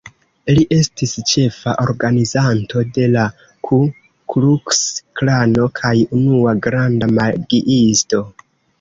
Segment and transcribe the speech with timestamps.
[0.59, 3.27] Li estis ĉefa organizanto de la
[3.69, 8.29] Ku-Kluks-Klano kaj unua „granda magiisto”.